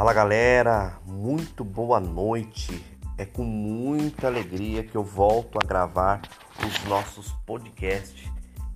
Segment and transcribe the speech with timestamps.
[0.00, 2.82] Fala galera, muito boa noite.
[3.18, 6.22] É com muita alegria que eu volto a gravar
[6.66, 8.26] os nossos podcasts,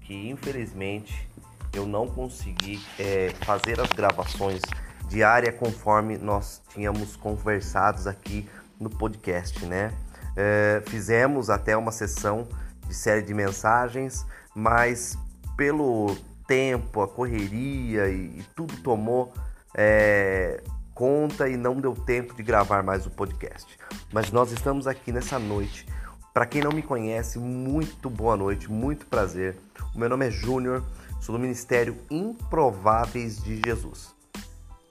[0.00, 1.28] que infelizmente
[1.72, 4.62] eu não consegui é, fazer as gravações
[5.08, 8.48] diárias conforme nós tínhamos conversados aqui
[8.80, 9.92] no podcast, né?
[10.36, 12.48] É, fizemos até uma sessão
[12.88, 15.16] de série de mensagens, mas
[15.56, 16.16] pelo
[16.48, 19.32] tempo, a correria e, e tudo tomou
[19.72, 20.60] é,
[20.94, 23.78] conta e não deu tempo de gravar mais o podcast.
[24.12, 25.86] Mas nós estamos aqui nessa noite.
[26.32, 29.56] Para quem não me conhece, muito boa noite, muito prazer.
[29.94, 30.82] O meu nome é Júnior,
[31.20, 34.14] sou do Ministério Improváveis de Jesus.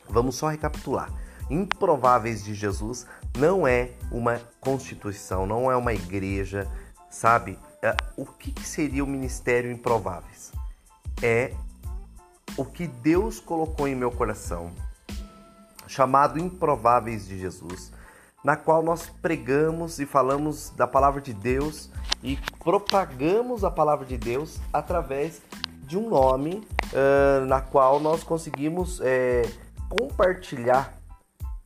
[0.08, 1.12] Vamos só recapitular.
[1.50, 6.68] Improváveis de Jesus não é uma constituição, não é uma igreja,
[7.09, 7.58] sabe?
[7.81, 10.52] É, o que seria o Ministério Improváveis?
[11.22, 11.54] É
[12.56, 14.72] o que Deus colocou em meu coração,
[15.92, 17.92] chamado Improváveis de Jesus,
[18.44, 21.89] na qual nós pregamos e falamos da palavra de Deus
[22.23, 25.42] e propagamos a palavra de Deus através
[25.84, 29.42] de um nome uh, na qual nós conseguimos é,
[29.89, 30.94] compartilhar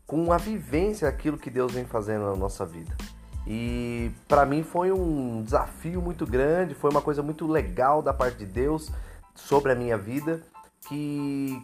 [0.07, 2.95] com a vivência aquilo que Deus vem fazendo na nossa vida.
[3.45, 8.39] E para mim foi um desafio muito grande, foi uma coisa muito legal da parte
[8.39, 8.91] de Deus
[9.35, 10.41] sobre a minha vida
[10.87, 11.61] que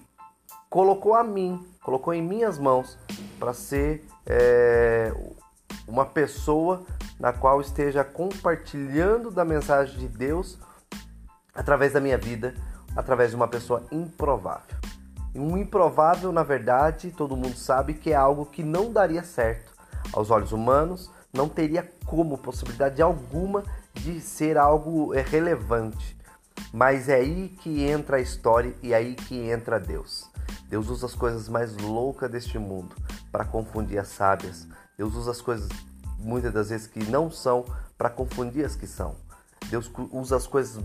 [0.71, 2.97] colocou a mim, colocou em minhas mãos
[3.37, 5.13] para ser é,
[5.85, 6.83] uma pessoa
[7.19, 10.57] na qual esteja compartilhando da mensagem de Deus
[11.53, 12.55] através da minha vida,
[12.95, 14.77] através de uma pessoa improvável.
[15.35, 19.73] Um improvável, na verdade, todo mundo sabe que é algo que não daria certo
[20.13, 26.17] aos olhos humanos, não teria como possibilidade alguma de ser algo é, relevante.
[26.71, 30.31] Mas é aí que entra a história e é aí que entra Deus.
[30.71, 32.95] Deus usa as coisas mais loucas deste mundo
[33.29, 34.65] para confundir as sábias.
[34.97, 35.67] Deus usa as coisas
[36.17, 37.65] muitas das vezes que não são
[37.97, 39.17] para confundir as que são.
[39.69, 40.81] Deus usa as coisas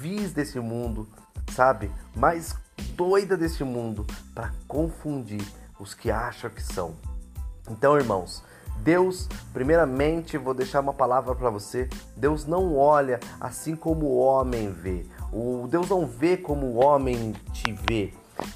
[0.00, 1.08] vis desse mundo,
[1.52, 1.92] sabe?
[2.16, 2.56] Mais
[2.96, 5.46] doida desse mundo para confundir
[5.78, 6.96] os que acham que são.
[7.70, 8.42] Então, irmãos,
[8.78, 11.88] Deus, primeiramente, vou deixar uma palavra para você.
[12.16, 15.06] Deus não olha assim como o homem vê.
[15.32, 18.12] O Deus não vê como o homem te vê.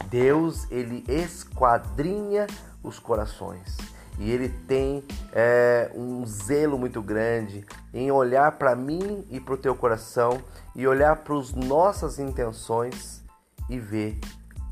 [0.09, 2.47] Deus, ele esquadrinha
[2.83, 3.77] os corações.
[4.19, 5.03] E ele tem
[5.33, 10.43] é, um zelo muito grande em olhar para mim e para o teu coração
[10.77, 13.23] e olhar para as nossas intenções
[13.69, 14.19] e ver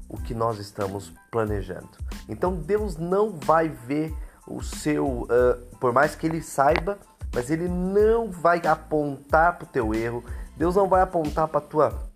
[0.08, 1.88] o que nós estamos planejando.
[2.28, 4.14] Então Deus não vai ver
[4.46, 6.98] o seu, uh, por mais que ele saiba,
[7.34, 10.24] mas ele não vai apontar para o teu erro.
[10.56, 12.07] Deus não vai apontar para tua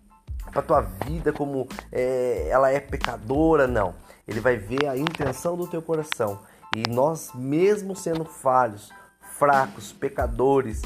[0.53, 3.95] para tua vida como é, ela é pecadora, não.
[4.27, 6.39] Ele vai ver a intenção do teu coração.
[6.75, 8.91] E nós, mesmo sendo falhos,
[9.37, 10.81] fracos, pecadores,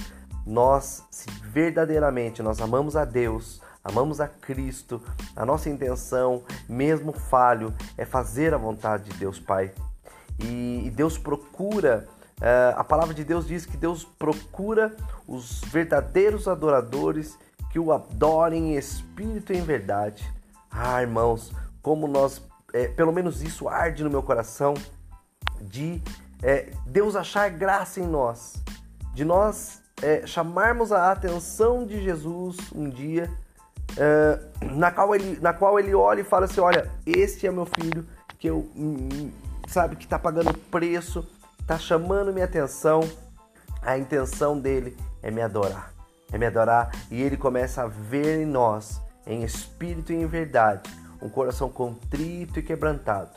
[0.45, 5.01] nós, se verdadeiramente nós amamos a Deus, amamos a Cristo,
[5.35, 9.71] a nossa intenção, mesmo falho, é fazer a vontade de Deus Pai
[10.39, 12.07] e, Deus procura,
[12.39, 14.95] uh, a palavra de Deus diz que Deus procura
[15.27, 17.37] os verdadeiros adoradores
[17.77, 20.27] que o adorem em espírito e em verdade.
[20.71, 22.41] Ah, irmãos, como nós,
[22.73, 24.73] é, pelo menos isso arde no meu coração,
[25.61, 26.01] de
[26.41, 28.55] é, Deus achar graça em nós,
[29.13, 33.29] de nós é, chamarmos a atenção de Jesus um dia,
[34.75, 38.07] na, qual ele, na qual ele olha e fala assim: Olha, este é meu filho
[38.39, 38.67] que eu
[39.67, 41.27] sabe que está pagando preço,
[41.59, 43.01] está chamando minha atenção.
[43.83, 45.93] A intenção dele é me adorar,
[46.31, 50.89] é me adorar e ele começa a ver em nós, em espírito e em verdade,
[51.21, 53.31] um coração contrito e quebrantado.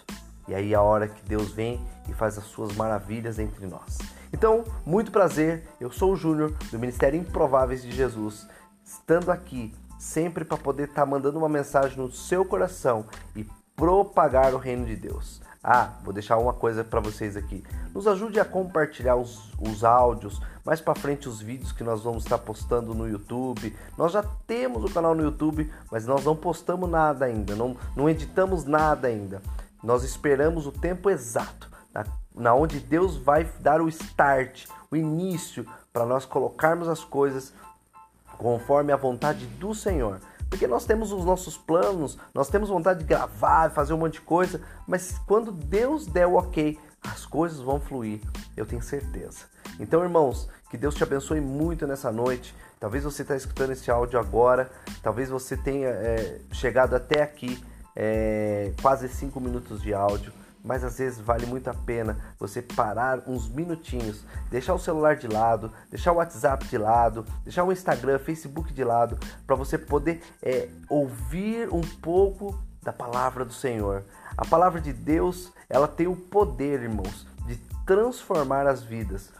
[0.48, 3.98] E aí é a hora que Deus vem e faz as suas maravilhas entre nós.
[4.32, 8.46] Então, muito prazer, eu sou o Júnior do Ministério Improváveis de Jesus,
[8.84, 13.06] estando aqui sempre para poder estar tá mandando uma mensagem no seu coração
[13.36, 13.46] e
[13.76, 15.40] propagar o reino de Deus.
[15.62, 17.62] Ah, vou deixar uma coisa para vocês aqui.
[17.94, 22.24] Nos ajude a compartilhar os, os áudios, mais para frente os vídeos que nós vamos
[22.24, 23.76] estar postando no YouTube.
[23.96, 28.08] Nós já temos o canal no YouTube, mas nós não postamos nada ainda, não, não
[28.08, 29.42] editamos nada ainda.
[29.82, 35.66] Nós esperamos o tempo exato, na, na onde Deus vai dar o start, o início,
[35.92, 37.52] para nós colocarmos as coisas
[38.38, 40.20] conforme a vontade do Senhor.
[40.50, 44.22] Porque nós temos os nossos planos, nós temos vontade de gravar, fazer um monte de
[44.22, 48.20] coisa, mas quando Deus der o ok, as coisas vão fluir,
[48.56, 49.44] eu tenho certeza.
[49.78, 52.54] Então, irmãos, que Deus te abençoe muito nessa noite.
[52.78, 54.70] Talvez você está escutando esse áudio agora,
[55.02, 57.62] talvez você tenha é, chegado até aqui,
[57.94, 60.32] é, quase cinco minutos de áudio.
[60.62, 65.26] Mas às vezes vale muito a pena você parar uns minutinhos, deixar o celular de
[65.26, 70.22] lado, deixar o WhatsApp de lado, deixar o Instagram, Facebook de lado, para você poder
[70.42, 74.04] é, ouvir um pouco da palavra do Senhor.
[74.36, 77.56] A palavra de Deus, ela tem o poder, irmãos, de
[77.86, 79.30] transformar as vidas,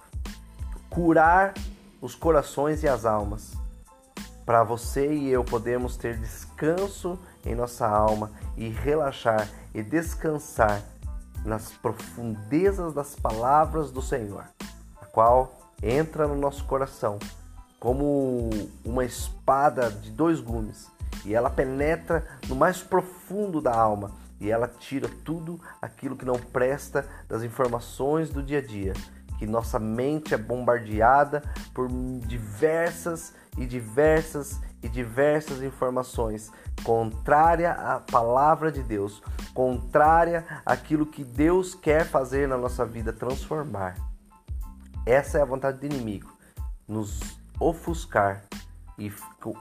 [0.89, 1.55] curar
[2.01, 3.53] os corações e as almas.
[4.45, 10.83] Para você e eu podermos ter descanso em nossa alma e relaxar e descansar
[11.45, 14.45] nas profundezas das palavras do Senhor,
[15.01, 17.19] a qual entra no nosso coração
[17.79, 18.51] como
[18.85, 20.89] uma espada de dois gumes
[21.25, 26.37] e ela penetra no mais profundo da alma e ela tira tudo aquilo que não
[26.37, 28.95] presta das informações do dia a dia,
[29.39, 31.43] que nossa mente é bombardeada
[31.75, 31.89] por
[32.27, 36.51] diversas e diversas e diversas informações
[36.83, 39.23] contrária à palavra de Deus,
[39.53, 43.97] contrária àquilo que Deus quer fazer na nossa vida, transformar.
[45.07, 46.33] Essa é a vontade do inimigo,
[46.87, 47.21] nos
[47.59, 48.43] ofuscar
[48.99, 49.13] e,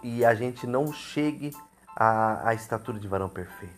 [0.04, 1.51] e a gente não chegue
[1.95, 3.75] à, à estatura de varão perfeito.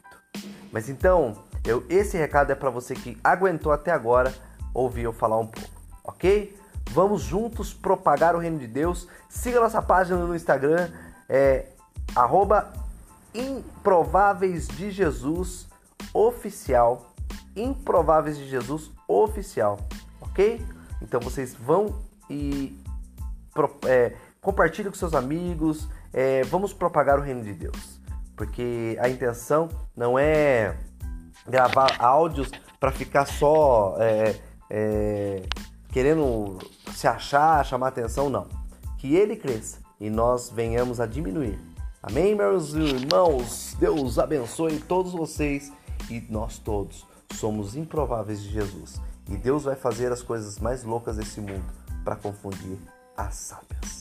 [0.72, 4.34] Mas então, eu, esse recado é para você que aguentou até agora
[4.74, 5.70] ouvir eu falar um pouco,
[6.04, 6.58] ok?
[6.92, 9.08] Vamos juntos propagar o reino de Deus.
[9.30, 10.90] Siga nossa página no Instagram,
[11.32, 11.66] é
[12.14, 12.74] arroba
[13.34, 15.66] Improváveis de Jesus
[16.14, 17.14] Oficial.
[17.56, 19.80] Improváveis de Jesus Oficial,
[20.20, 20.62] ok?
[21.02, 22.78] Então vocês vão e
[23.88, 25.88] é, compartilhe com seus amigos.
[26.12, 28.02] É, vamos propagar o reino de Deus,
[28.36, 30.78] porque a intenção não é
[31.48, 34.36] gravar áudios para ficar só é,
[34.70, 35.44] é,
[35.94, 36.60] querendo
[36.94, 38.48] se achar, chamar atenção, não.
[38.98, 41.58] Que ele cresça e nós venhamos a diminuir.
[42.02, 43.76] Amém, meus irmãos?
[43.80, 45.72] Deus abençoe todos vocês
[46.10, 47.06] e nós todos
[47.36, 49.00] somos improváveis de Jesus.
[49.30, 51.64] E Deus vai fazer as coisas mais loucas desse mundo
[52.04, 52.80] para confundir
[53.16, 54.01] as sábias.